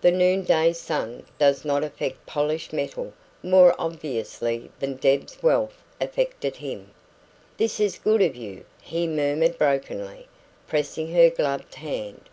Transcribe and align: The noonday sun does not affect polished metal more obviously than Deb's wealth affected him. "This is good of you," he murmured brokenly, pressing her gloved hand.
The 0.00 0.12
noonday 0.12 0.72
sun 0.74 1.24
does 1.40 1.64
not 1.64 1.82
affect 1.82 2.24
polished 2.24 2.72
metal 2.72 3.12
more 3.42 3.74
obviously 3.80 4.70
than 4.78 4.94
Deb's 4.94 5.42
wealth 5.42 5.82
affected 6.00 6.54
him. 6.54 6.92
"This 7.56 7.80
is 7.80 7.98
good 7.98 8.22
of 8.22 8.36
you," 8.36 8.64
he 8.80 9.08
murmured 9.08 9.58
brokenly, 9.58 10.28
pressing 10.68 11.12
her 11.14 11.30
gloved 11.30 11.74
hand. 11.74 12.28